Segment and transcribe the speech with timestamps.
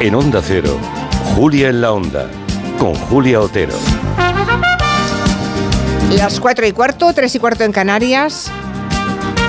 [0.00, 0.78] En Onda Cero,
[1.34, 2.30] Julia en la Onda,
[2.78, 3.74] con Julia Otero.
[6.16, 8.50] Las 4 y cuarto, 3 y cuarto en Canarias.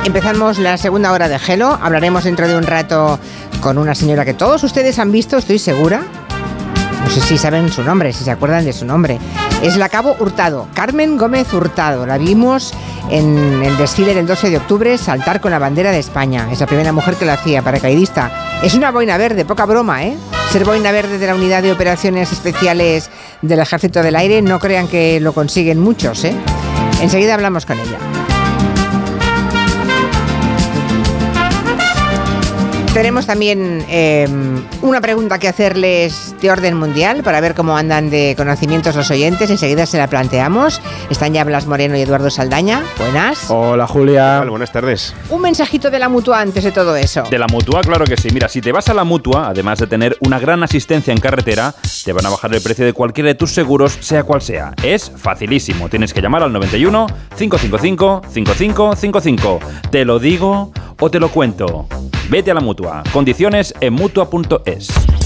[0.03, 1.79] Empezamos la segunda hora de Gelo.
[1.81, 3.17] Hablaremos dentro de un rato
[3.61, 6.01] con una señora que todos ustedes han visto, estoy segura.
[7.01, 9.19] No sé si saben su nombre, si se acuerdan de su nombre.
[9.61, 12.07] Es la Cabo Hurtado, Carmen Gómez Hurtado.
[12.07, 12.73] La vimos
[13.11, 16.47] en el desfile del 12 de octubre saltar con la bandera de España.
[16.51, 18.59] Es la primera mujer que lo hacía, paracaidista.
[18.63, 20.17] Es una boina verde, poca broma, ¿eh?
[20.51, 23.11] Ser boina verde de la Unidad de Operaciones Especiales
[23.43, 26.35] del Ejército del Aire, no crean que lo consiguen muchos, ¿eh?
[26.99, 28.30] Enseguida hablamos con ella.
[32.93, 34.27] Tenemos también eh,
[34.81, 39.49] una pregunta que hacerles de orden mundial para ver cómo andan de conocimientos los oyentes.
[39.49, 40.81] Enseguida se la planteamos.
[41.09, 42.83] Están ya Blas Moreno y Eduardo Saldaña.
[42.97, 43.49] Buenas.
[43.49, 44.41] Hola Julia.
[44.41, 45.15] Hola, buenas tardes.
[45.29, 47.23] Un mensajito de la mutua antes de todo eso.
[47.29, 48.27] De la mutua, claro que sí.
[48.33, 51.73] Mira, si te vas a la mutua, además de tener una gran asistencia en carretera,
[52.03, 54.73] te van a bajar el precio de cualquiera de tus seguros, sea cual sea.
[54.83, 55.87] Es facilísimo.
[55.87, 59.59] Tienes que llamar al 91 555 5555.
[59.89, 61.87] Te lo digo o te lo cuento.
[62.29, 63.03] Vete a la mutua.
[63.11, 65.20] Condiciones en mutua.es.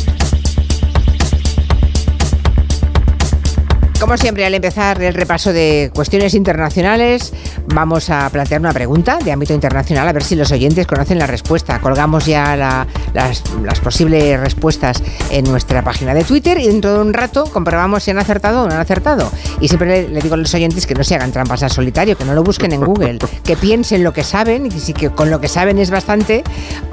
[4.05, 7.33] Como siempre, al empezar el repaso de cuestiones internacionales,
[7.73, 11.25] vamos a plantear una pregunta de ámbito internacional, a ver si los oyentes conocen la
[11.25, 11.79] respuesta.
[11.79, 16.99] Colgamos ya la, las, las, posibles respuestas en nuestra página de Twitter y dentro de
[16.99, 19.31] un rato comprobamos si han acertado o no han acertado.
[19.59, 22.15] Y siempre le, le, digo a los oyentes que no se hagan trampas al solitario,
[22.15, 25.09] que no lo busquen en Google, que piensen lo que saben y que si que
[25.09, 26.43] con lo que saben es bastante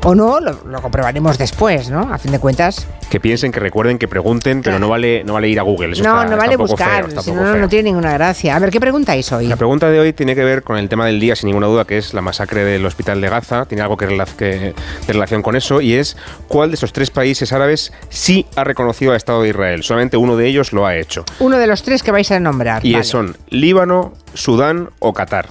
[0.02, 2.10] o no, lo, lo comprobaremos después, ¿no?
[2.10, 2.86] A fin de cuentas.
[3.10, 5.92] Que piensen, que recuerden, que pregunten, pero no vale, no vale ir a Google.
[5.92, 8.56] Eso no, está, no vale buscar, si no, no tiene ninguna gracia.
[8.56, 9.46] A ver, ¿qué preguntáis hoy?
[9.46, 11.84] La pregunta de hoy tiene que ver con el tema del día, sin ninguna duda,
[11.84, 13.64] que es la masacre del hospital de Gaza.
[13.66, 14.74] Tiene algo que, que
[15.06, 16.16] de relación con eso y es
[16.48, 19.82] cuál de esos tres países árabes sí ha reconocido al Estado de Israel.
[19.82, 21.24] Solamente uno de ellos lo ha hecho.
[21.38, 22.84] Uno de los tres que vais a nombrar.
[22.84, 23.04] Y vale.
[23.04, 25.48] son Líbano, Sudán o Qatar.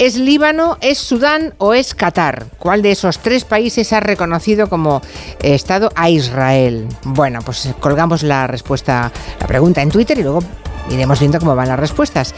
[0.00, 2.46] ¿Es Líbano, es Sudán o es Qatar?
[2.58, 5.02] ¿Cuál de esos tres países ha reconocido como
[5.42, 6.88] Estado a Israel?
[7.04, 10.42] Bueno, pues colgamos la respuesta, la pregunta en Twitter y luego
[10.90, 12.34] iremos viendo cómo van las respuestas.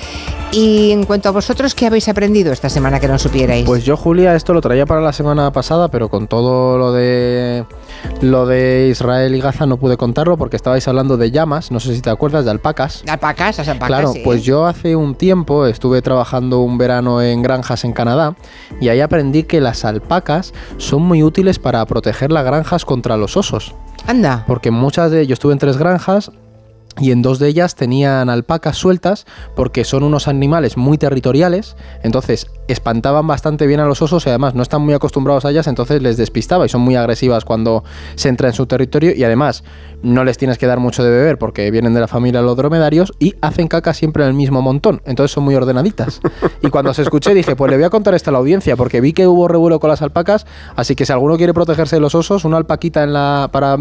[0.53, 3.65] Y en cuanto a vosotros, ¿qué habéis aprendido esta semana que no supierais?
[3.65, 7.65] Pues yo, Julia, esto lo traía para la semana pasada, pero con todo lo de
[8.21, 11.95] lo de Israel y Gaza no pude contarlo porque estabais hablando de llamas, no sé
[11.95, 13.03] si te acuerdas, de alpacas.
[13.05, 13.89] De alpacas, las alpacas.
[13.89, 14.21] Claro, sí.
[14.25, 18.37] pues yo hace un tiempo estuve trabajando un verano en granjas en Canadá
[18.81, 23.37] y ahí aprendí que las alpacas son muy útiles para proteger las granjas contra los
[23.37, 23.75] osos.
[24.07, 24.45] Anda.
[24.47, 26.33] Porque muchas de yo estuve en tres granjas
[27.01, 29.27] y en dos de ellas tenían alpacas sueltas
[29.57, 34.55] porque son unos animales muy territoriales, entonces espantaban bastante bien a los osos y además
[34.55, 37.85] no están muy acostumbrados a ellas, entonces les despistaba y son muy agresivas cuando
[38.15, 39.65] se entra en su territorio y además
[40.03, 42.57] no les tienes que dar mucho de beber porque vienen de la familia de los
[42.57, 46.21] dromedarios y hacen caca siempre en el mismo montón, entonces son muy ordenaditas.
[46.63, 49.01] Y cuando se escuché dije, pues le voy a contar esto a la audiencia porque
[49.01, 50.47] vi que hubo revuelo con las alpacas,
[50.77, 53.77] así que si alguno quiere protegerse de los osos, una alpaquita en la para,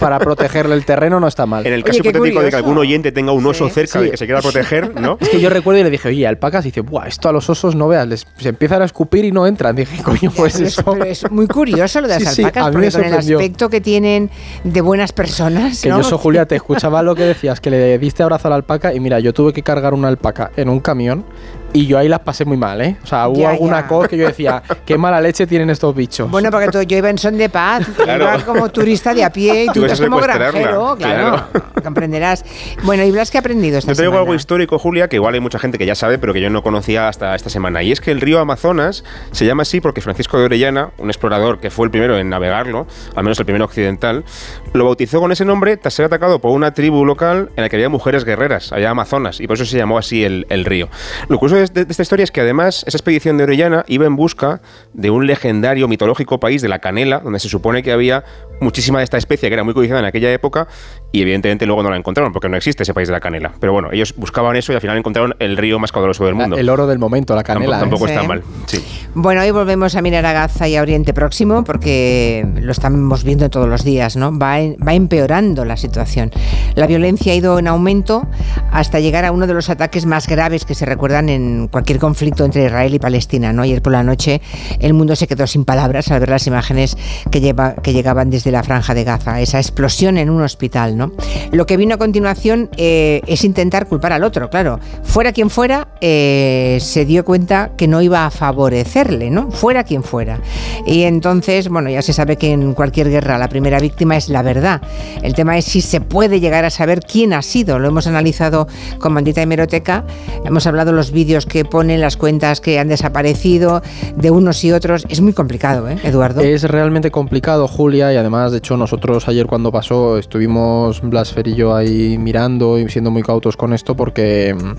[0.00, 1.66] para protegerle el terreno no está mal.
[1.66, 3.74] En el caso Oye, hipotético de que algún oyente tenga un oso Sí.
[3.74, 4.04] cerca Sí.
[4.06, 5.18] de que se quiera proteger, ¿no?
[5.20, 7.48] Es que yo recuerdo y le dije, oye, alpacas, y dice, Buah, esto a los
[7.50, 9.74] osos no veas, les, se empiezan a escupir y no entran.
[9.76, 10.84] Dije, coño, pues Pero eso.
[10.84, 14.30] pero es muy curioso lo de las Sí, alpacas, porque con el aspecto que tienen
[14.64, 15.80] de buenas personas.
[15.82, 15.98] Que ¿no?
[15.98, 18.94] yo soy Julia, te escuchaba lo que decías, que le diste abrazo a la alpaca
[18.94, 21.24] y mira, yo tuve que cargar una alpaca en un camión
[21.72, 22.96] y yo ahí las pasé muy mal, ¿eh?
[23.02, 23.86] O sea, hubo Ya, alguna ya.
[23.88, 26.30] cosa que yo decía, qué mala leche tienen estos bichos.
[26.30, 28.24] Bueno, porque tú- yo iba en son de paz, Claro.
[28.24, 31.44] iba como turista de a pie y tú a como granjero, claro,
[31.82, 32.44] comprenderás.
[32.82, 34.22] Bueno, ¿y Blas qué ha aprendido esta Yo te digo semana?
[34.22, 36.62] algo histórico, Julia, que igual hay mucha gente que ya sabe, pero que yo no
[36.62, 37.82] conocía hasta esta semana.
[37.82, 41.58] Y es que el río Amazonas se llama así porque Francisco de Orellana, un explorador
[41.60, 44.24] que fue el primero en navegarlo, al menos el primero occidental,
[44.72, 47.76] lo bautizó con ese nombre tras ser atacado por una tribu local en la que
[47.76, 50.88] había mujeres guerreras, allá Amazonas, y por eso se llamó así el, el río.
[51.28, 54.16] Lo curioso de, de esta historia es que además esa expedición de Orellana iba en
[54.16, 54.60] busca
[54.92, 58.24] de un legendario mitológico país de la canela, donde se supone que había
[58.62, 60.66] muchísima de esta especie que era muy codiciada en aquella época
[61.12, 63.52] y evidentemente luego no la encontraron porque no existe ese país de la canela.
[63.60, 66.56] Pero bueno, ellos buscaban eso y al final encontraron el río más caudaloso del mundo.
[66.56, 67.76] el oro del momento, la Tampoco, canela.
[67.76, 67.80] ¿eh?
[67.80, 68.12] tampoco Sí.
[68.12, 68.42] está mal.
[68.66, 68.84] Sí.
[69.14, 73.50] Bueno, hoy volvemos a mirar a Gaza y a Oriente Próximo porque lo estamos viendo
[73.50, 74.36] todos los días, ¿no?
[74.38, 76.30] Va, en- va empeorando la situación.
[76.74, 78.26] La violencia ha ido en aumento
[78.70, 82.44] hasta llegar a uno de los ataques más graves que se recuerdan en cualquier conflicto
[82.44, 83.62] entre Israel y Palestina, ¿no?
[83.62, 84.40] Ayer por la noche
[84.80, 86.96] el mundo se quedó sin palabras al ver las imágenes
[87.30, 91.12] que, lleva, que llegaban desde la franja de Gaza, esa explosión en un hospital, ¿no?
[91.50, 94.78] Lo que vino a continuación eh, es intentar culpar al otro, claro.
[95.02, 99.50] Fuera quien fuera, eh, se dio cuenta que no iba a favorecerle, ¿no?
[99.50, 100.40] Fuera quien fuera.
[100.86, 104.42] Y entonces, bueno, ya se sabe que en cualquier guerra la primera víctima es la
[104.42, 104.80] verdad.
[105.22, 107.78] El tema es si se puede llegar a saber quién ha sido.
[107.78, 108.66] Lo hemos analizado
[108.98, 110.04] con Bandita Hemeroteca,
[110.44, 113.82] hemos hablado los vídeos que ponen, las cuentas que han desaparecido
[114.16, 115.06] de unos y otros.
[115.08, 116.40] Es muy complicado, ¿eh, Eduardo?
[116.40, 121.54] Es realmente complicado, Julia, y además, de hecho, nosotros ayer cuando pasó estuvimos Blasfer y
[121.54, 124.72] yo ahí mirando y siendo muy cautos con esto porque mm,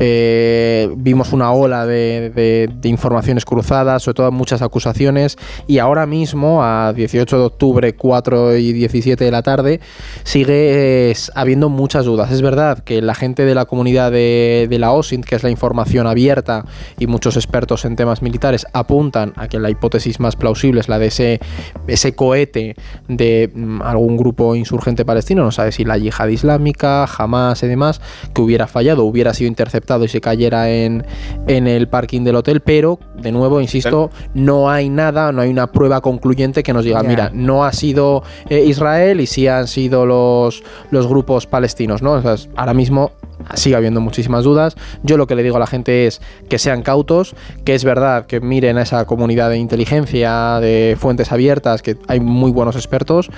[0.00, 6.92] eh, vimos una ola de, informaciones cruzadas, sobre todo muchas acusaciones, y ahora mismo, a
[6.92, 9.80] 18 de octubre, 4 y 17 de la tarde,
[10.22, 12.30] sigue eh, habiendo muchas dudas.
[12.32, 15.50] Es verdad que la gente de la comunidad de, de la OSINT, que es la
[15.50, 16.66] información abierta,
[16.98, 20.98] y muchos expertos en temas militares apuntan a que la hipótesis más plausible es la
[20.98, 21.40] de ese,
[21.86, 22.73] ese cohete
[23.08, 28.00] de mm, algún grupo insurgente palestino, no sabe si la yihad islámica, Hamas y demás,
[28.34, 31.04] que hubiera fallado, hubiera sido interceptado y se cayera en,
[31.46, 35.72] en el parking del hotel, pero de nuevo, insisto, no hay nada, no hay una
[35.72, 40.06] prueba concluyente que nos diga, mira, no ha sido eh, Israel y sí han sido
[40.06, 42.12] los, los grupos palestinos, ¿no?
[42.12, 43.12] O sea, ahora mismo
[43.54, 44.76] sigue habiendo muchísimas dudas.
[45.02, 48.26] Yo lo que le digo a la gente es que sean cautos, que es verdad
[48.26, 53.30] que miren a esa comunidad de inteligencia, de fuentes abiertas, que hay muy buenos expertos.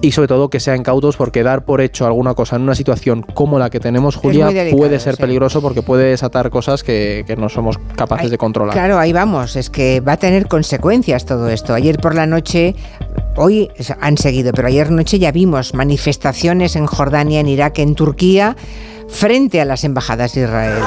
[0.00, 3.22] Y sobre todo que sean cautos porque dar por hecho alguna cosa en una situación
[3.22, 5.22] como la que tenemos, Julia, delicado, puede ser sí.
[5.22, 8.74] peligroso porque puede desatar cosas que, que no somos capaces de controlar.
[8.74, 11.74] Claro, ahí vamos, es que va a tener consecuencias todo esto.
[11.74, 12.76] Ayer por la noche,
[13.36, 13.70] hoy
[14.00, 18.56] han seguido, pero ayer noche ya vimos manifestaciones en Jordania, en Irak, en Turquía,
[19.08, 20.82] frente a las embajadas de Israel.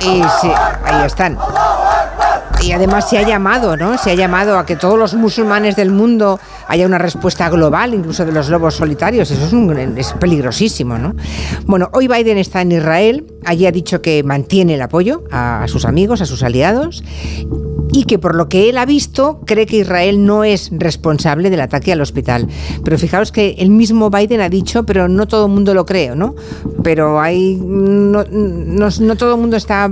[0.00, 0.50] Y sí,
[0.84, 1.38] ahí están.
[2.62, 3.96] Y además se ha llamado, ¿no?
[3.98, 8.24] Se ha llamado a que todos los musulmanes del mundo haya una respuesta global, incluso
[8.24, 9.30] de los lobos solitarios.
[9.30, 11.14] Eso es, un- es peligrosísimo, ¿no?
[11.66, 13.26] Bueno, hoy Biden está en Israel.
[13.44, 17.04] Allí ha dicho que mantiene el apoyo a, a sus amigos, a sus aliados.
[17.96, 21.60] Y que por lo que él ha visto, cree que Israel no es responsable del
[21.62, 22.46] ataque al hospital.
[22.84, 26.14] Pero fijaos que el mismo Biden ha dicho, pero no todo el mundo lo cree,
[26.14, 26.34] ¿no?
[26.82, 27.56] Pero hay.
[27.56, 29.90] No, no- no todo el mundo está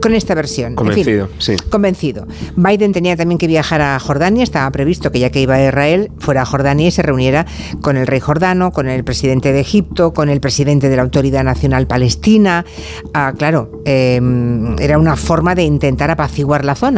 [0.00, 0.68] con esta versión.
[0.72, 1.56] En fin, Convencido, sí.
[1.68, 2.26] Convencido.
[2.56, 6.10] Biden tenía también que viajar a Jordania, estaba previsto que ya que iba a Israel,
[6.18, 7.44] fuera a Jordania y se reuniera
[7.82, 11.44] con el rey jordano, con el presidente de Egipto, con el presidente de la Autoridad
[11.44, 12.64] Nacional Palestina.
[13.12, 14.20] Ah, claro, eh,
[14.80, 16.93] era una forma de intentar apaciguar la zona.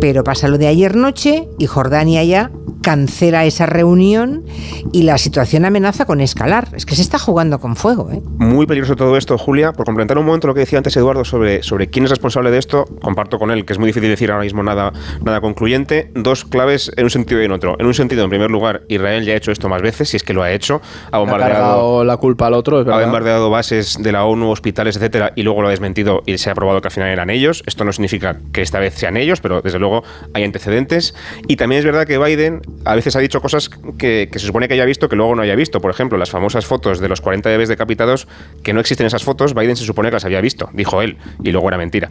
[0.00, 2.50] Pero pasa lo de ayer noche y Jordania ya
[2.82, 4.44] cancela esa reunión
[4.92, 6.68] y la situación amenaza con escalar.
[6.74, 8.22] Es que se está jugando con fuego, ¿eh?
[8.38, 9.72] Muy peligroso todo esto, Julia.
[9.72, 12.58] Por complementar un momento lo que decía antes Eduardo sobre, sobre quién es responsable de
[12.58, 14.92] esto, comparto con él que es muy difícil decir ahora mismo nada,
[15.22, 16.10] nada concluyente.
[16.14, 17.76] Dos claves en un sentido y en otro.
[17.78, 20.22] En un sentido, en primer lugar, Israel ya ha hecho esto más veces, si es
[20.22, 20.80] que lo ha hecho.
[21.10, 24.50] Ha Ha bombardeado cargado la culpa al otro, es ha bombardeado bases de la ONU,
[24.50, 27.30] hospitales, etcétera, y luego lo ha desmentido y se ha probado que al final eran
[27.30, 27.62] ellos.
[27.66, 30.02] Esto no significa que esta vez sean ellos, pero desde luego
[30.34, 31.14] hay antecedentes.
[31.48, 33.68] Y también es verdad que Biden a veces ha dicho cosas
[33.98, 35.80] que, que se supone que haya visto que luego no haya visto.
[35.80, 38.26] Por ejemplo, las famosas fotos de los 40 bebés decapitados,
[38.62, 41.52] que no existen esas fotos, Biden se supone que las había visto, dijo él, y
[41.52, 42.08] luego era mentira.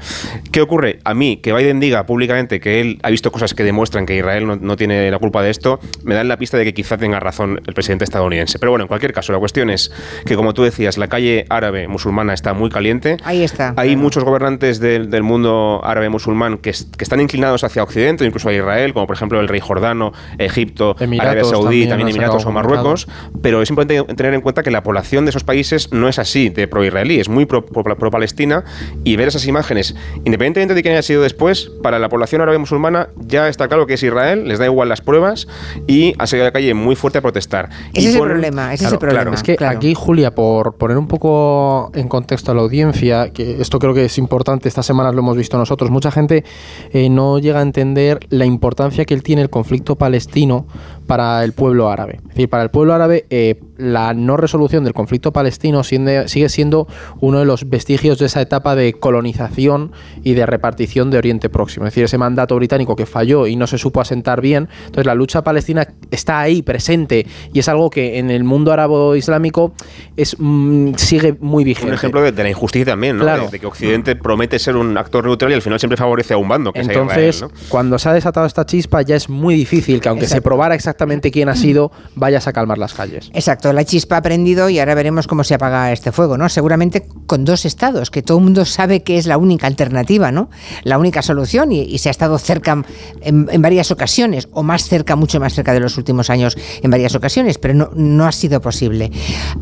[0.52, 1.00] ¿Qué ocurre?
[1.04, 4.48] A mí, que Biden diga públicamente que él ha visto cosas que demuestran que Israel
[4.48, 7.20] no, no tiene la culpa de esto, me dan la pista de que quizá tenga
[7.20, 8.60] razón el presidente estadounidense.
[8.60, 9.92] Pero bueno, en cualquier caso, la cuestión es
[10.26, 13.18] que, como tú decías, la calle árabe musulmana está muy caliente.
[13.24, 13.74] Ahí está.
[13.78, 14.02] Hay Claro.
[14.04, 18.54] muchos gobernantes del, del mundo árabe musulmán que, que están inclinados hacia Occidente, incluso a
[18.54, 20.14] Israel, como por ejemplo el rey Jordano,
[20.50, 23.08] Egipto, Emiratos Arabia Saudí, también también, ha Emiratos o Marruecos.
[23.42, 26.50] Pero es importante tener en cuenta que la población de esos países no es así
[26.50, 28.64] de pro-israelí, es muy pro- pro- pro-palestina.
[29.04, 33.10] y ver esas imágenes, independientemente de quién haya sido después, para la población árabe musulmana
[33.20, 35.48] ya está claro que es Israel, les da igual las pruebas
[35.88, 37.70] y han salido a la calle muy fuerte a protestar.
[37.94, 39.22] Ese Y es el problema, ese es el problema.
[39.24, 39.36] claro.
[39.36, 39.78] Es que Claro.
[39.78, 44.06] aquí, Julia, por poner un poco en contexto a la audiencia, que esto creo que
[44.06, 46.44] es importante, estas semanas lo hemos visto nosotros, mucha gente
[46.92, 50.66] eh, no llega a entender la importancia que él tiene el conflicto palestino Palestino
[51.10, 52.18] para el pueblo árabe.
[52.22, 56.50] Es decir, para el pueblo árabe, eh, la no resolución del conflicto palestino siende- sigue
[56.50, 56.88] siendo
[57.20, 59.92] uno de los vestigios de esa etapa de colonización
[60.24, 61.88] y de repartición de Oriente Próximo.
[61.88, 64.70] Es decir, ese mandato británico que falló y no se supo asentar bien.
[64.86, 69.74] Entonces, la lucha palestina está ahí, presente, y es algo que en el mundo árabe-islámico
[70.16, 71.88] es, mm, sigue muy vigente.
[71.90, 73.24] Un ejemplo de, de la injusticia también, ¿no?
[73.24, 73.46] Claro.
[73.46, 76.38] De, de que Occidente promete ser un actor neutral y al final siempre favorece a
[76.38, 77.70] un bando, que Entonces, Israel, ¿no?
[77.70, 80.44] cuando se ha desatado esta chispa, ya es muy difícil que aunque se Exacto.
[80.44, 83.32] probara exactamente exactamente quién ha sido, vayas a calmar las calles.
[83.34, 86.50] Exacto, la chispa ha prendido y ahora veremos cómo se apaga este fuego, ¿no?
[86.50, 90.50] Seguramente con dos estados, que todo el mundo sabe que es la única alternativa, ¿no?
[90.84, 92.84] La única solución y, y se ha estado cerca
[93.22, 96.92] en, en, varias ocasiones, o más cerca, mucho más cerca de los últimos años en
[96.92, 99.10] varias ocasiones, pero no, no ha sido posible.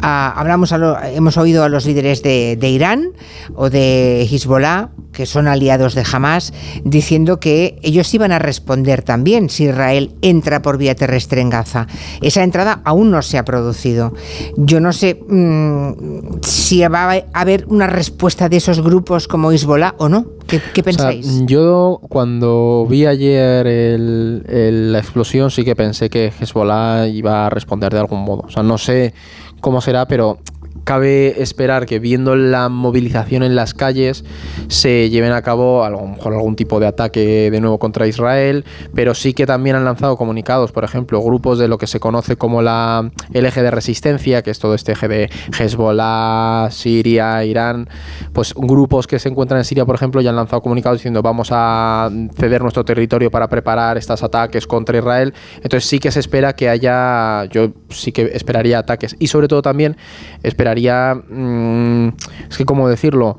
[0.02, 3.10] Ah, hablamos a lo, hemos oído a los líderes de, de Irán
[3.54, 6.52] o de Hezbollah, que son aliados de Hamas,
[6.84, 11.88] diciendo que ellos iban a responder también si Israel entra por vía terrestre en Gaza.
[12.22, 14.14] Esa entrada aún no se ha producido.
[14.56, 19.96] Yo no sé mmm, si va a haber una respuesta de esos grupos como Hezbollah
[19.98, 20.26] o no.
[20.48, 21.28] ¿Qué, qué pensáis?
[21.28, 27.08] O sea, yo cuando vi ayer el, el, la explosión sí que pensé que Hezbollah
[27.08, 28.44] iba a responder de algún modo.
[28.48, 29.14] O sea, no sé
[29.60, 30.38] cómo será, pero
[30.84, 34.24] cabe esperar que viendo la movilización en las calles
[34.68, 38.66] se lleven a cabo a lo mejor algún tipo de ataque de nuevo contra Israel,
[38.94, 42.36] pero sí que también han lanzado comunicados, por ejemplo, grupos de lo que se conoce
[42.36, 47.90] como la, el eje de resistencia, que es todo este eje de Hezbollah, Siria, Irán,
[48.34, 51.50] pues grupos que se encuentran en Siria, por ejemplo, ya han lanzado comunicados diciendo vamos
[51.52, 55.34] a ceder nuestro territorio para preparar estos ataques contra Israel.
[55.58, 59.62] Entonces sí que se espera que haya, yo sí que esperaría ataques y sobre todo
[59.62, 59.98] también
[60.44, 60.67] esperaría
[61.16, 62.08] mmm,
[62.50, 63.38] es que cómo decirlo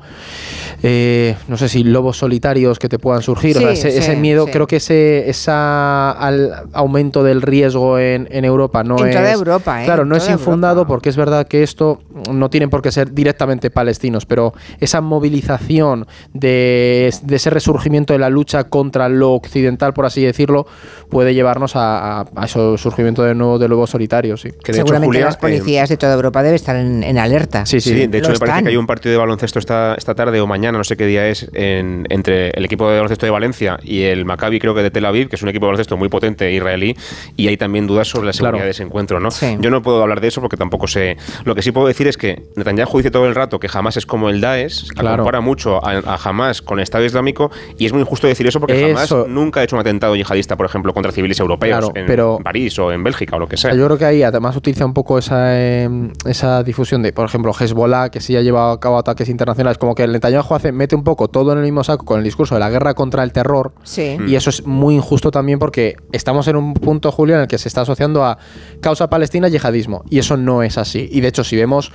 [0.81, 3.97] eh, no sé si lobos solitarios que te puedan surgir Sí, o sea, ese, sí,
[3.97, 4.51] ese miedo sí.
[4.51, 9.31] creo que ese esa, al aumento del riesgo en, en Europa no En es toda
[9.31, 9.85] Europa, ¿eh?
[9.85, 10.87] claro no es infundado Europa.
[10.87, 11.99] porque es verdad que esto
[12.31, 18.19] no tienen por qué ser directamente palestinos pero esa movilización de, de ese resurgimiento de
[18.19, 20.65] la lucha contra lo occidental por así decirlo
[21.09, 24.49] puede llevarnos a, a, a ese surgimiento de nuevo de lobos solitarios sí.
[24.63, 27.65] Que de hecho, Seguramente Julia, las policías de toda Europa deben estar en, en alerta.
[27.65, 28.63] Sí, sí, Sí, de hecho me parece están.
[28.65, 31.27] que hay un partido de baloncesto esta, esta tarde o mañana, no sé qué día
[31.27, 34.91] es, en- entre el equipo de baloncesto de Valencia y el Maccabi, creo que de
[34.91, 36.95] Tel Aviv, que es un equipo de baloncesto muy potente israelí,
[37.35, 38.65] y hay también dudas sobre la seguridad Claro.
[38.65, 39.31] de ese encuentro, ¿no?
[39.31, 39.57] Sí.
[39.59, 41.17] Yo no puedo hablar de eso porque tampoco sé.
[41.45, 44.05] Lo que sí puedo decir es que Netanyahu dice todo el rato que Hamas es
[44.05, 45.17] como el Daesh, Claro.
[45.23, 48.59] compara mucho a, a Hamas con el Estado Islámico, y es muy injusto decir eso
[48.59, 49.25] porque Eso.
[49.27, 52.77] nunca ha hecho un atentado yihadista, por ejemplo, contra civiles europeos Claro, en pero- París
[52.79, 53.73] o en Bélgica o lo que sea.
[53.73, 55.89] Yo creo que ahí además utiliza un poco esa, eh,
[56.25, 59.95] esa difusión de, por ejemplo, Hezbollah, que sí ha llevado a cabo ataques internacionales, como
[59.95, 62.55] que el Netanyahu hace, mete un poco todo en el mismo saco con el discurso
[62.55, 63.73] de la guerra contra el terror.
[63.83, 64.17] Sí.
[64.27, 67.57] Y eso es muy injusto también porque estamos en un punto, Julio, en el que
[67.57, 68.37] se está asociando a
[68.81, 70.03] causa palestina y yihadismo.
[70.09, 71.07] Y eso no es así.
[71.11, 71.91] Y de hecho, si vemos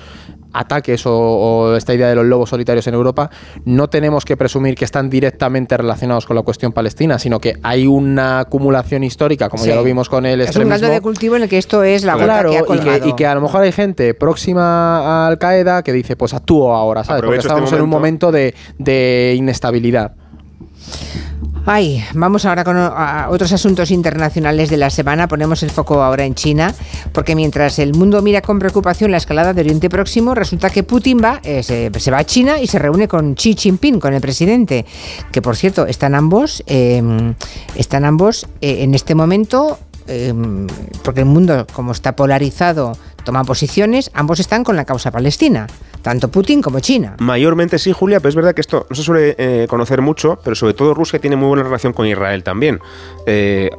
[0.52, 3.28] ataques o, o esta idea de los lobos solitarios en Europa,
[3.64, 7.88] no tenemos que presumir que están directamente relacionados con la cuestión palestina, sino que hay
[7.88, 9.70] una acumulación histórica, como Sí.
[9.70, 10.78] ya lo vimos con el Es un extremismo.
[10.80, 13.08] caldo de cultivo en el que esto es la Claro, que ha y que, colmado.
[13.08, 16.74] y que a lo mejor hay gente próxima a Al Qaeda que dice, pues actúo
[16.74, 17.22] ahora, ¿sabes?
[17.22, 20.12] Porque Aprovecho este estamos en un momento de, de inestabilidad.
[21.66, 25.28] Ay, vamos ahora con a otros asuntos internacionales de la semana.
[25.28, 26.74] Ponemos el foco ahora en China,
[27.12, 31.22] porque mientras el mundo mira con preocupación la escalada de Oriente Próximo, resulta que Putin
[31.24, 34.20] va, eh, se, se va a China y se reúne con Xi Jinping, con el
[34.20, 34.84] presidente,
[35.32, 37.02] que por cierto están ambos, eh,
[37.76, 39.78] están ambos eh, en este momento.
[40.06, 40.32] eh,
[41.02, 45.66] porque el mundo, como está polarizado, toma posiciones, ambos están con la causa palestina,
[46.02, 47.16] tanto Putin como China.
[47.18, 50.54] Mayormente sí, Julia, pero es verdad que esto no se suele eh, conocer mucho, pero
[50.54, 52.80] sobre todo Rusia tiene muy buena relación con Israel también.
[53.26, 53.70] Eh,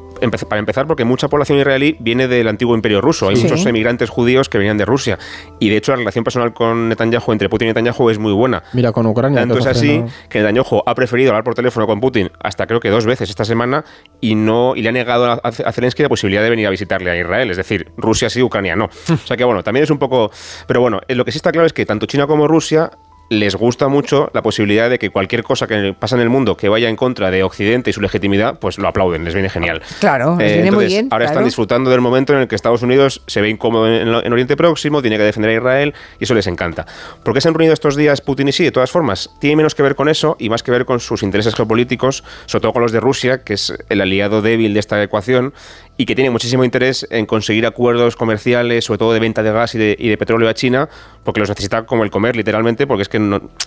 [0.47, 3.27] para empezar, porque mucha población israelí viene del antiguo imperio ruso.
[3.27, 3.43] Hay Sí.
[3.43, 5.19] muchos emigrantes judíos que venían de Rusia.
[5.59, 8.63] Y de hecho, la relación personal con Netanyahu, entre Putin y Netanyahu, es muy buena.
[8.71, 9.41] Mira, con Ucrania.
[9.41, 12.89] Tanto es así que Netanyahu ha preferido hablar por teléfono con Putin hasta creo que
[12.89, 13.83] dos veces esta semana
[14.21, 17.11] y no y le ha negado a, a Zelensky la posibilidad de venir a visitarle
[17.11, 17.51] a Israel.
[17.51, 18.85] Es decir, Rusia sí, Ucrania no.
[19.25, 20.31] O sea que bueno, también es un poco...
[20.67, 22.91] Pero bueno, eh, lo que sí está claro es que tanto China como Rusia
[23.27, 26.69] les gusta mucho la posibilidad de que cualquier cosa que pasa en el mundo que
[26.69, 29.81] vaya en contra de Occidente y su legitimidad, pues lo aplauden, les viene genial.
[29.99, 31.31] Claro, les Eh, viene muy bien, Ahora claro.
[31.31, 34.55] están disfrutando del momento en el que Estados Unidos se ve incómodo en, en Oriente
[34.55, 36.85] Próximo, tiene que defender a Israel y eso les encanta.
[37.23, 38.63] ¿Por qué se han reunido estos días Putin y sí?
[38.63, 41.23] De todas formas, tiene menos que ver con eso y más que ver con sus
[41.23, 45.01] intereses geopolíticos, sobre todo con los de Rusia, que es el aliado débil de esta
[45.01, 45.51] ecuación
[45.97, 49.75] y que tiene muchísimo interés en conseguir acuerdos comerciales, sobre todo de venta de gas
[49.75, 50.89] y de, petróleo a China,
[51.23, 53.17] porque los necesita como el comer, literalmente, porque es que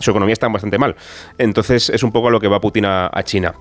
[0.01, 0.95] su economía está bastante mal.
[1.39, 3.55] Entonces es un poco a lo que va Putin a- China.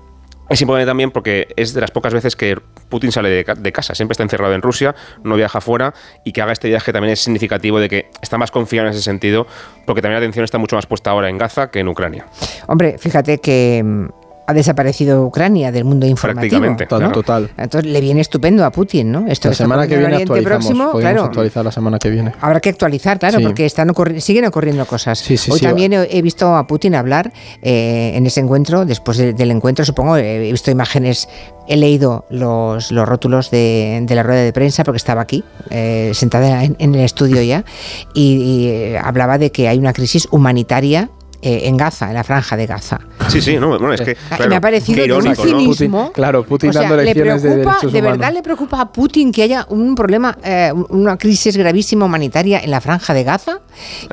[0.50, 2.56] Es importante también porque es de las pocas veces que
[2.88, 5.92] Putin sale de, ca- de casa, siempre está encerrado en Rusia, no viaja fuera
[6.24, 9.02] y que haga este viaje también es significativo de que está más confiado en ese
[9.02, 9.46] sentido,
[9.86, 12.24] porque también la atención está mucho más puesta ahora en Gaza que en Ucrania.
[12.66, 14.08] Hombre, fíjate que
[14.50, 16.40] ha desaparecido Ucrania del mundo informativo.
[16.40, 16.84] Prácticamente.
[16.86, 17.12] Total, Claro.
[17.14, 17.50] total.
[17.58, 19.26] Entonces le viene estupendo a Putin, ¿no?
[19.28, 20.42] Esto La semana que viene actualizamos.
[20.64, 22.32] Próximo, Podemos claro, actualizar la semana que viene.
[22.40, 23.44] Habrá que actualizar, claro, Sí.
[23.44, 25.18] porque están ocurri- siguen ocurriendo cosas.
[25.18, 28.86] Sí, sí, Hoy sí, también he, he visto a Putin hablar eh, en ese encuentro,
[28.86, 31.28] después de- del encuentro, supongo, he visto imágenes,
[31.66, 36.12] he leído los, los rótulos de, de la rueda de prensa, porque estaba aquí, eh,
[36.14, 37.66] sentada en, en el estudio ya,
[38.14, 41.10] y, y, eh, hablaba de que hay una crisis humanitaria
[41.42, 42.98] eh, en Gaza, en la franja de Gaza.
[43.28, 44.16] Sí, sí, no, bueno, es que.
[44.30, 45.50] Ah, claro, me ha parecido qué de un irónico, ¿no?
[45.60, 46.04] cinismo.
[46.08, 48.34] Putin- claro, Putin O sea, dando le lecciones de preocupa, derechos de verdad humanos.
[48.34, 52.80] le preocupa a Putin que haya un problema, eh, una crisis gravísima humanitaria en la
[52.80, 53.60] franja de Gaza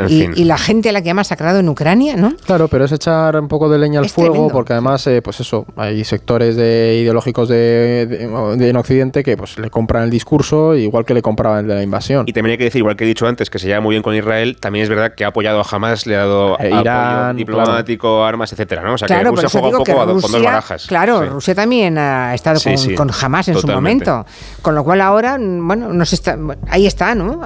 [0.08, 2.34] y, la gente a la que ha masacrado en Ucrania, ¿no?
[2.46, 4.54] Claro, pero es echar un poco de leña al Es fuego, tremendo.
[4.54, 9.38] porque además, eh, pues eso, hay sectores de ideológicos de, de- de en Occidente que
[9.38, 12.26] pues le compran el discurso igual que le compraban el de la invasión.
[12.28, 14.04] Y también hay que decir, igual que he dicho antes, que se lleva muy bien
[14.04, 16.82] con Israel, también es verdad que ha apoyado a Hamas, le ha dado Eh, apoyo
[16.82, 18.94] Irán, diplomático, armas, etcétera, ¿no?
[18.94, 20.46] O sea, claro, que Rusia eso juega un que poco a do- con dos Rusia,
[20.50, 20.86] barajas.
[20.88, 21.30] claro, Sí.
[21.30, 24.06] Rusia también ha estado Sí, con, sí, con Hamas en totalmente.
[24.06, 24.32] su momento,
[24.62, 26.38] con lo cual ahora, bueno, nos está,
[26.70, 27.42] ahí está, ¿no?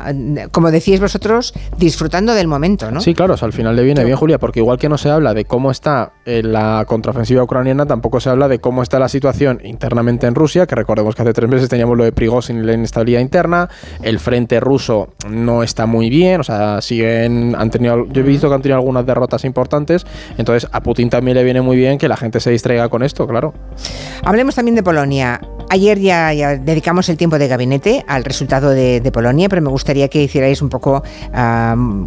[0.51, 3.01] Como decíais vosotros, disfrutando del momento, ¿no?
[3.01, 5.09] Sí, claro, o sea, al final le viene bien, Julia, porque igual que no se
[5.09, 9.07] habla de cómo está eh, la contraofensiva ucraniana, tampoco se habla de cómo está la
[9.09, 12.63] situación internamente en Rusia, que recordemos que hace tres meses teníamos lo de Prigozhin y
[12.63, 13.69] la inestabilidad interna,
[14.01, 18.49] el frente ruso no está muy bien, o sea, siguen, han tenido, yo he visto
[18.49, 20.05] que han tenido algunas derrotas importantes,
[20.37, 23.27] entonces a Putin también le viene muy bien que la gente se distraiga con esto,
[23.27, 23.53] claro.
[24.23, 25.39] Hablemos también de Polonia.
[25.71, 29.69] Ayer ya, ya dedicamos el tiempo de gabinete al resultado de, de Polonia, pero me
[29.69, 31.03] gustaría que hicierais un poco,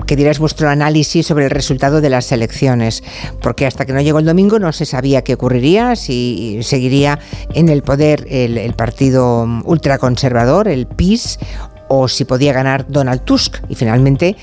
[0.07, 3.03] que dierais vuestro análisis sobre el resultado de las elecciones,
[3.41, 7.19] porque hasta que no llegó el domingo no se sabía qué ocurriría, si seguiría
[7.55, 11.39] en el poder el, el partido ultraconservador, el PIS,
[11.95, 13.59] o si podía ganar Donald Tusk.
[13.69, 14.37] Y finalmente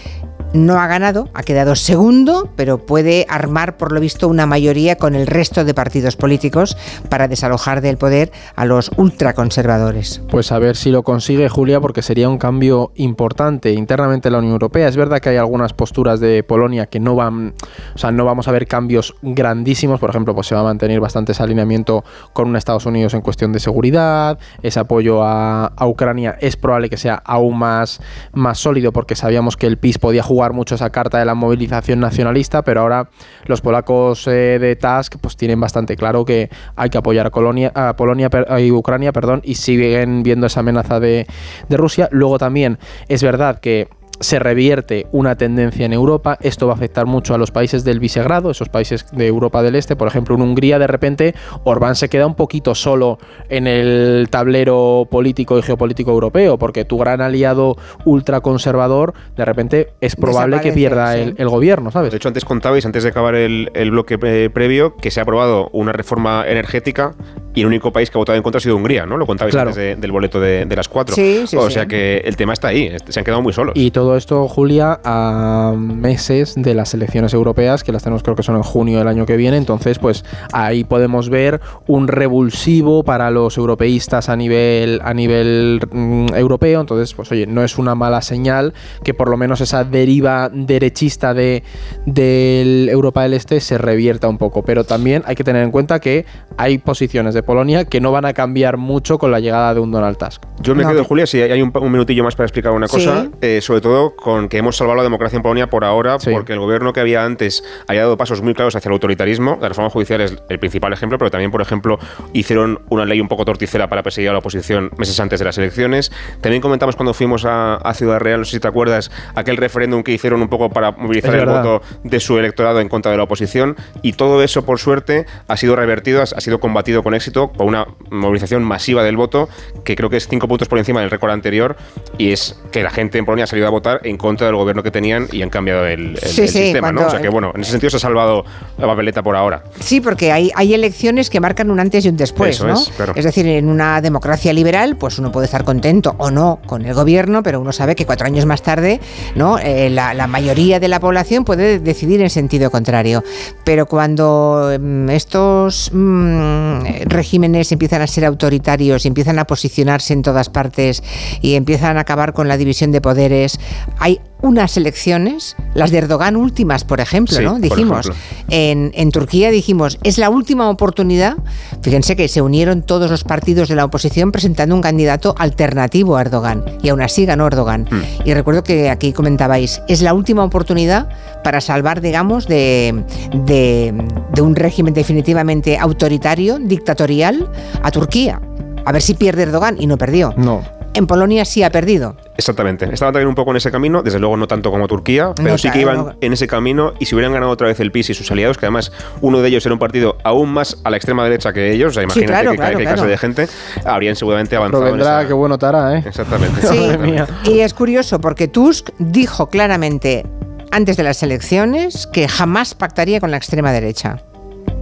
[0.54, 5.16] no ha ganado, ha quedado segundo, pero puede armar, por lo visto, una mayoría con
[5.16, 6.76] el resto de partidos políticos
[7.10, 10.22] para desalojar del poder a los ultraconservadores.
[10.30, 14.40] Pues a ver si lo consigue Julia, porque sería un cambio importante internamente en la
[14.40, 14.88] Unión Europea.
[14.88, 17.54] Es verdad que hay algunas posturas de Polonia que no van,
[17.94, 20.00] o sea, no vamos a ver cambios grandísimos.
[20.00, 22.04] Por ejemplo, pues se va a mantener bastante ese alineamiento
[22.34, 24.40] con un Estados Unidos en cuestión de seguridad.
[24.64, 28.02] Ese apoyo a, a Ucrania es probable que sea aún más,
[28.34, 32.00] más sólido, porque sabíamos que el PIS podía jugar mucho esa carta de la movilización
[32.00, 33.10] nacionalista, pero ahora
[33.46, 38.30] los polacos eh, de Tusk pues tienen bastante claro que hay que apoyar a, Polonia
[38.60, 41.28] y Ucrania, perdón, y siguen viendo esa amenaza de
[41.70, 42.08] Rusia.
[42.12, 43.88] Luego también es verdad que
[44.20, 48.00] se revierte una tendencia en Europa, esto va a afectar mucho a los países del
[48.00, 52.10] Visegrado, esos países de Europa del Este, por ejemplo en Hungría de repente Orbán se
[52.10, 53.18] queda un poquito solo
[53.50, 60.16] en el tablero político y geopolítico europeo, porque tu gran aliado ultraconservador de repente es
[60.16, 61.22] probable que pierda sí.
[61.22, 62.12] el, el gobierno, ¿sabes?
[62.12, 65.24] De hecho, antes contabais, antes de acabar el, el bloque eh, previo, que se ha
[65.24, 67.14] aprobado una reforma energética
[67.56, 69.18] y el único país que ha votado en contra ha sido Hungría, ¿no?
[69.18, 69.70] Lo contabais Claro.
[69.70, 71.16] antes de- del boleto de, de las cuatro.
[71.16, 71.74] Sí, sí, o sí.
[71.74, 73.74] sea que el tema está ahí, se han quedado muy solos.
[73.76, 78.44] Y todo esto, Julia, a meses de las elecciones europeas, que las tenemos creo que
[78.44, 79.58] son en junio del año que viene.
[79.58, 86.34] Entonces, pues ahí podemos ver un revulsivo para los europeístas a nivel, a nivel mm,
[86.36, 86.82] europeo.
[86.82, 91.34] Entonces, pues oye, no es una mala señal que por lo menos esa deriva derechista
[91.34, 91.64] de,
[92.06, 94.64] del Europa del Este se revierta un poco.
[94.64, 96.26] Pero también hay que tener en cuenta que
[96.58, 99.92] hay posiciones de Polonia que no van a cambiar mucho con la llegada de un
[99.92, 100.42] Donald Tusk.
[100.62, 100.90] Yo me No.
[100.90, 103.30] quedo, Julia, si hay un, un minutillo más para explicar una cosa, Sí.
[103.42, 106.32] eh, sobre todo con que hemos salvado la democracia en Polonia por ahora, Sí.
[106.32, 109.58] porque el gobierno que había antes había dado pasos muy claros hacia el autoritarismo.
[109.62, 112.00] La reforma judicial es el principal ejemplo, pero también, por ejemplo,
[112.34, 115.58] hicieron una ley un poco torticera para perseguir a la oposición meses antes de las
[115.58, 116.12] elecciones.
[116.42, 120.04] También comentamos cuando fuimos a, a Ciudad Real, no sé si te acuerdas, aquel referéndum
[120.04, 123.24] que hicieron un poco para movilizar el voto de su electorado en contra de la
[123.24, 123.76] oposición.
[124.02, 127.66] Y todo eso, por suerte, ha sido revertido, ha ha sido combatido con éxito por
[127.68, 129.50] una movilización masiva del voto,
[129.84, 131.76] que creo que es cinco puntos por encima del récord anterior,
[132.18, 134.84] y es que la gente en Polonia ha salido a votar en contra del gobierno
[134.84, 137.08] que tenían y han cambiado el, el- Sí, el sí, sistema, ¿no?
[137.08, 138.44] O sea que, bueno, en ese sentido se ha salvado
[138.78, 139.64] la papeleta por ahora.
[139.80, 142.74] Sí, porque hay, hay elecciones que marcan un antes y un después, Eso ¿no?
[142.74, 143.14] es, claro.
[143.14, 147.44] decir, en una democracia liberal, pues uno puede estar contento o no con el gobierno,
[147.44, 149.00] pero uno sabe que cuatro años más tarde,
[149.36, 149.58] ¿no?
[149.60, 153.24] Eh, la, la mayoría de la población puede decidir en sentido contrario.
[153.64, 160.22] Pero cuando mm, estos mm, regímenes empiezan a ser autoritarios, y empiezan a posicionarse en
[160.22, 161.04] todas partes
[161.42, 163.60] y empiezan a acabar con la división de poderes
[164.00, 167.60] hay unas elecciones, las de Erdogan últimas, por ejemplo, Sí, ¿no?
[167.60, 168.24] Dijimos, ejemplo.
[168.50, 171.36] en, en Turquía dijimos, es la última oportunidad.
[171.82, 176.22] Fíjense que se unieron todos los partidos de la oposición presentando un candidato alternativo a
[176.22, 177.88] Erdogan y aún así ganó Erdogan.
[177.92, 178.02] Hmm.
[178.24, 181.10] Y recuerdo que aquí comentabais, es la última oportunidad
[181.44, 183.04] para salvar, digamos, de,
[183.46, 183.94] de,
[184.34, 187.52] de un régimen definitivamente autoritario, dictatorial,
[187.84, 188.42] a Turquía.
[188.86, 190.34] A ver si pierde Erdogan y no perdió.
[190.38, 190.64] No.
[191.00, 192.18] En Polonia sí ha perdido.
[192.36, 192.84] Exactamente.
[192.92, 195.58] Estaban también un poco en ese camino, desde luego no tanto como Turquía, pero No,
[195.58, 196.14] sí que iban no.
[196.20, 198.66] en ese camino y si hubieran ganado otra vez el PIS y sus aliados, que
[198.66, 201.92] además uno de ellos era un partido aún más a la extrema derecha que ellos,
[201.92, 202.96] o sea, imagínate claro, qué, claro, qué claro.
[202.98, 203.48] clase de gente,
[203.86, 206.04] habrían seguramente Pero avanzado en vendrá, esa- qué bueno Tara, ¿eh?
[206.06, 206.62] Exactamente.
[206.68, 206.98] Sí.
[207.00, 207.26] Mía.
[207.46, 210.26] Y es curioso porque Tusk dijo claramente
[210.72, 214.22] antes de las elecciones que jamás pactaría con la extrema derecha.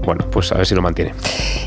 [0.03, 1.13] Bueno, pues a ver si lo mantiene.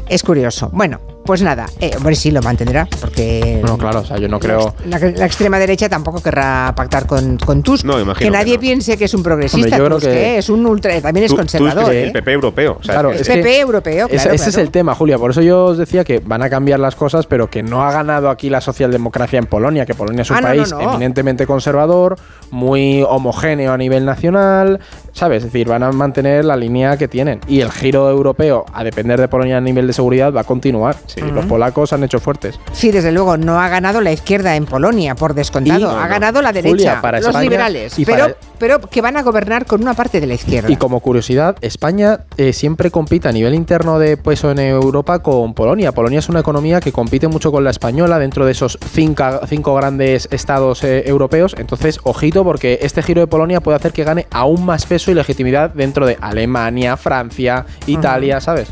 [0.08, 0.70] Es curioso.
[0.72, 4.40] Bueno, pues nada, eh, hombre, sí lo mantendrá, porque No, claro, o sea, yo no
[4.40, 4.74] creo.
[4.86, 7.84] la, la extrema derecha tampoco querrá pactar con, con Tusk.
[7.84, 8.60] No, imagino que que nadie no.
[8.60, 10.38] piense que es un progresista, Hombre, yo creo Tusk, que- ¿eh?
[10.38, 11.92] es un ultra, también es Tú- tú conservador.
[11.94, 12.04] ¿eh?
[12.04, 12.78] el PP europeo.
[12.80, 15.18] o sea, Claro, El es PP que europeo, ese- claro, ese es el tema, Julia.
[15.18, 17.92] Por eso yo os decía que van a cambiar las cosas, pero que no ha
[17.92, 20.90] ganado aquí la socialdemocracia en Polonia, que Polonia es un Ah, no, país no, no.
[20.90, 22.16] eminentemente conservador,
[22.50, 24.80] muy homogéneo a nivel nacional,
[25.12, 25.38] ¿sabes?
[25.44, 27.40] Es decir, van a mantener la línea que tienen.
[27.48, 30.96] Y el giro europeo, a depender de Polonia a nivel de seguridad, va a continuar.
[31.06, 31.20] Sí.
[31.20, 32.58] Los polacos han hecho fuertes.
[32.72, 35.80] Sí, desde luego, no ha ganado la izquierda en Polonia, por descontado.
[35.80, 36.08] Y- ha no.
[36.08, 39.22] ganado la derecha, Julia, para los España liberales, y pero, para- pero que van a
[39.22, 40.70] gobernar con una parte de la izquierda.
[40.70, 45.54] Y como curiosidad, España eh, siempre compite a nivel interno de peso en Europa con
[45.54, 45.92] Polonia.
[45.92, 49.74] Polonia es una economía que compite mucho con la española dentro de esos cinco, cinco
[49.74, 51.54] grandes estados eh, europeos.
[51.58, 55.14] Entonces, ojito, porque este giro de Polonia puede hacer que gane aún más peso y
[55.14, 58.68] legitimidad dentro de Alemania, Francia, Italia, ¿sabes?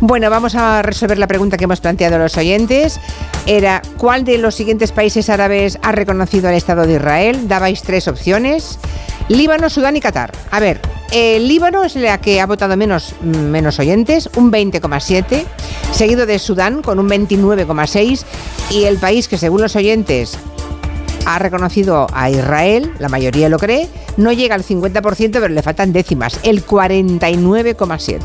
[0.00, 2.98] Bueno, vamos a resolver la pregunta que hemos planteado a los oyentes.
[3.46, 7.46] Era, ¿cuál de los siguientes países árabes ha reconocido al Estado de Israel?
[7.46, 8.80] Dabais tres opciones.
[9.28, 10.32] Líbano, Sudán y Qatar.
[10.50, 10.80] A ver,
[11.12, 15.44] el Líbano es la que ha votado menos, menos oyentes, un 20,7,
[15.92, 18.24] seguido de Sudán con un 29,6
[18.70, 20.36] y el país que según los oyentes
[21.26, 25.92] ha reconocido a Israel, la mayoría lo cree, no llega al 50%, pero le faltan
[25.92, 28.20] décimas, el 49,7.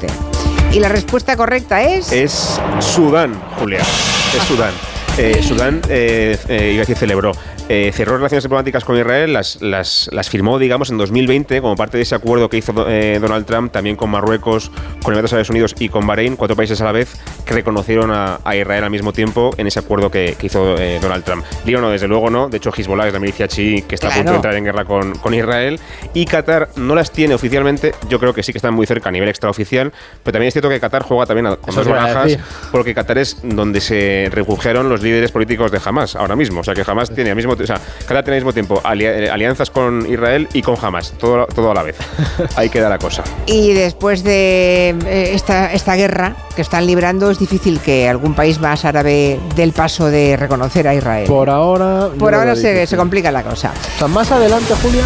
[0.73, 2.11] Y la respuesta correcta es...
[2.11, 3.79] Es Sudán, Julia.
[3.79, 4.73] Es Sudán.
[5.17, 7.31] Eh, Sudán, eh, eh, iba a decir, celebró.
[7.69, 11.97] Eh, cerró relaciones diplomáticas con Israel, las, las, las firmó, digamos, en 2020 como parte
[11.97, 14.71] de ese acuerdo que hizo eh, Donald Trump también con Marruecos,
[15.03, 18.39] con Emiratos Árabes Unidos y con Bahrein, cuatro países a la vez que reconocieron a,
[18.43, 21.43] a Israel al mismo tiempo en ese acuerdo que, que hizo eh, Donald Trump.
[21.65, 22.47] Líbano, desde luego, no.
[22.49, 24.31] De hecho, Hezbollah es la milicia chií que está a punto Claro.
[24.31, 25.79] de entrar en guerra con, con Israel.
[26.13, 27.93] Y Qatar no las tiene oficialmente.
[28.09, 29.91] Yo creo que sí que están muy cerca a nivel extraoficial.
[30.23, 32.37] Pero también es cierto que Qatar juega también con Eso dos barajas
[32.71, 36.61] porque Qatar es donde se refugiaron los líderes políticos de Hamas ahora mismo.
[36.61, 39.29] O sea, que Hamas tiene al mismo, o sea, Qatar tiene al mismo tiempo eh,
[39.31, 41.97] alianzas con Israel y con Hamas, todo, todo a la vez.
[42.55, 43.23] Ahí queda la cosa.
[43.45, 48.59] Y después de eh, esta, esta guerra que están librando, es difícil que algún país
[48.59, 51.27] más árabe dé el paso de reconocer a Israel.
[51.27, 52.09] Por, Por ahora.
[52.15, 53.73] lo ahora se, se complica la cosa.
[53.95, 55.05] O sea, más adelante, Julia.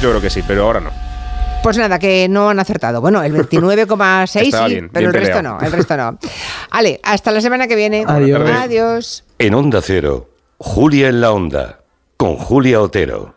[0.00, 1.06] Yo creo que sí, pero ahora no.
[1.62, 3.00] Pues nada, que no han acertado.
[3.00, 6.16] Bueno, el 29,6 sí, bien, pero bien el resto no, el resto no.
[6.70, 8.04] Ale, hasta la semana que viene.
[8.06, 9.24] Adiós.
[9.38, 11.80] En Onda Cero, Julia en la Onda,
[12.16, 13.36] con Julia Otero.